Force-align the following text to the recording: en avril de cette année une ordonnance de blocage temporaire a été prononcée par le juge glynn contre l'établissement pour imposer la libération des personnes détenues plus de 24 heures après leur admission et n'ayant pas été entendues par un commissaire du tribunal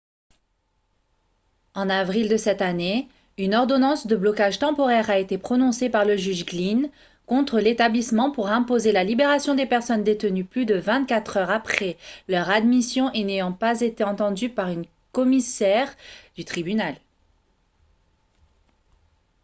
en 1.75 1.87
avril 1.87 2.27
de 2.27 2.35
cette 2.35 2.63
année 2.63 3.07
une 3.37 3.53
ordonnance 3.53 4.07
de 4.07 4.15
blocage 4.15 4.57
temporaire 4.57 5.11
a 5.11 5.19
été 5.19 5.37
prononcée 5.37 5.91
par 5.91 6.05
le 6.05 6.17
juge 6.17 6.43
glynn 6.43 6.89
contre 7.27 7.59
l'établissement 7.59 8.31
pour 8.31 8.47
imposer 8.49 8.93
la 8.93 9.03
libération 9.03 9.53
des 9.53 9.67
personnes 9.67 10.03
détenues 10.03 10.43
plus 10.43 10.65
de 10.65 10.73
24 10.73 11.37
heures 11.37 11.51
après 11.51 11.99
leur 12.27 12.49
admission 12.49 13.13
et 13.13 13.23
n'ayant 13.23 13.53
pas 13.53 13.81
été 13.81 14.03
entendues 14.03 14.49
par 14.49 14.69
un 14.69 14.81
commissaire 15.13 15.95
du 16.35 16.45
tribunal 16.45 16.95